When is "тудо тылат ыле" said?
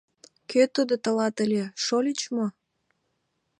0.75-1.63